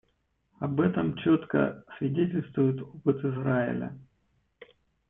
Об 0.61 0.79
этом 0.81 1.15
четко 1.17 1.83
свидетельствует 1.99 2.81
опыт 2.81 3.17
Израиля. 3.23 3.95